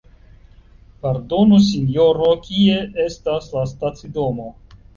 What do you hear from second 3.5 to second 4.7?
la stacidomo?